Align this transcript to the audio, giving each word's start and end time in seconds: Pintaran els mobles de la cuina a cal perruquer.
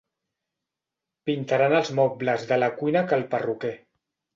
Pintaran 1.31 1.77
els 1.83 1.95
mobles 2.03 2.51
de 2.55 2.61
la 2.65 2.75
cuina 2.83 3.07
a 3.07 3.09
cal 3.15 3.33
perruquer. 3.37 3.77